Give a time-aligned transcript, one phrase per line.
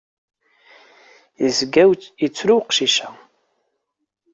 [1.47, 1.85] Izga
[2.21, 3.09] yettru uqcic-a.